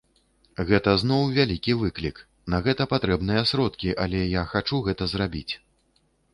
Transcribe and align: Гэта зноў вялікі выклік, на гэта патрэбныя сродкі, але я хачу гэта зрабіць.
Гэта 0.69 0.93
зноў 1.01 1.21
вялікі 1.37 1.75
выклік, 1.81 2.23
на 2.55 2.61
гэта 2.69 2.89
патрэбныя 2.95 3.45
сродкі, 3.53 3.95
але 4.07 4.25
я 4.41 4.49
хачу 4.57 4.83
гэта 4.91 5.03
зрабіць. 5.17 5.49